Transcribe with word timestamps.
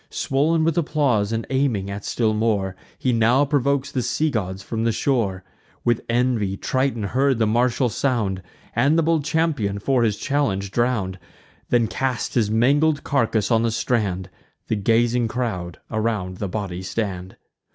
Swoln 0.09 0.63
with 0.63 0.79
applause, 0.79 1.31
and 1.31 1.45
aiming 1.51 1.95
still 2.01 2.31
at 2.31 2.35
more, 2.35 2.75
He 2.97 3.13
now 3.13 3.45
provokes 3.45 3.91
the 3.91 4.01
sea 4.01 4.31
gods 4.31 4.63
from 4.63 4.83
the 4.83 4.91
shore; 4.91 5.43
With 5.85 6.01
envy 6.09 6.57
Triton 6.57 7.03
heard 7.03 7.37
the 7.37 7.45
martial 7.45 7.87
sound, 7.87 8.41
And 8.75 8.97
the 8.97 9.03
bold 9.03 9.23
champion, 9.23 9.77
for 9.77 10.01
his 10.01 10.17
challenge, 10.17 10.71
drown'd; 10.71 11.19
Then 11.69 11.85
cast 11.85 12.33
his 12.33 12.49
mangled 12.49 13.03
carcass 13.03 13.51
on 13.51 13.61
the 13.61 13.69
strand: 13.69 14.31
The 14.69 14.75
gazing 14.75 15.27
crowd 15.27 15.77
around 15.91 16.37
the 16.37 16.49
body 16.49 16.81
stand. 16.81 17.35